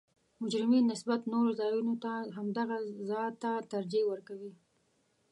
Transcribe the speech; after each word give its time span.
مجرمین 0.41 0.83
نسبت 0.91 1.21
نورو 1.33 1.51
ځایونو 1.59 1.93
ته 2.03 2.13
همدغه 2.37 2.77
ځا 3.09 3.23
ته 3.41 3.51
ترجیح 3.71 4.03
ورکوي 4.07 4.53